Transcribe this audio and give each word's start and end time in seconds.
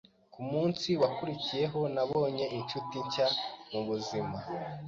Ku 0.33 0.41
munsi 0.51 0.89
wakurikiyeho 1.01 1.79
nabonye 1.95 2.45
inshuti 2.57 2.95
nshya 3.05 3.27
mu 3.71 3.81
buzima 3.87 4.37